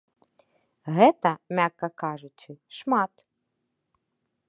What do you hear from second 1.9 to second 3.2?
кажучы, шмат.